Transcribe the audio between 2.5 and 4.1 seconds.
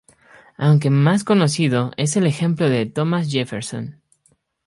de Thomas Jefferson.